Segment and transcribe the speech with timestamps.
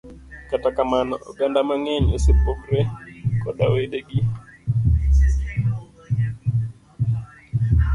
[0.49, 2.81] Kata kamano, oganda mang'eny, osepogre
[3.41, 4.19] koda wedegi.